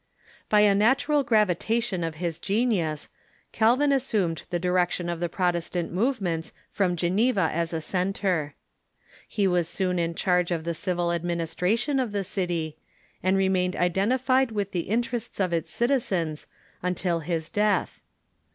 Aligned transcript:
By 0.49 0.61
a 0.61 0.73
natural 0.73 1.21
gravitation 1.21 2.03
of 2.03 2.15
his 2.15 2.39
genius, 2.39 3.07
Calvin 3.51 3.91
assumed 3.91 4.45
the 4.49 4.57
direction 4.57 5.09
of 5.09 5.19
the 5.19 5.29
Protestant 5.29 5.91
movements 5.93 6.53
from 6.71 6.95
Geneva 6.95 7.51
as 7.53 7.71
a 7.71 7.81
centre. 7.81 8.55
He 9.27 9.47
was 9.47 9.69
soon 9.69 9.99
in 9.99 10.15
charge 10.15 10.49
of 10.49 10.63
the 10.63 10.73
civil 10.73 11.11
administration 11.13 11.99
of 11.99 12.13
the 12.13 12.23
city, 12.23 12.77
and 13.21 13.37
re 13.37 13.47
mained 13.47 13.75
identified 13.75 14.49
with 14.51 14.71
the 14.71 14.89
interests 14.89 15.39
of 15.39 15.53
its 15.53 15.69
citizens 15.69 16.47
until 16.81 17.19
his 17.19 17.47
death. 17.47 18.01